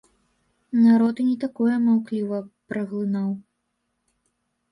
[0.85, 2.39] Народ і не такое маўкліва
[2.73, 3.27] праглынаў.